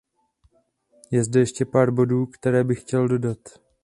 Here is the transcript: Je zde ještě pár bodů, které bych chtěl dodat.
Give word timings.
Je 1.11 1.23
zde 1.23 1.39
ještě 1.39 1.65
pár 1.65 1.91
bodů, 1.91 2.25
které 2.25 2.63
bych 2.63 2.81
chtěl 2.81 3.07
dodat. 3.07 3.37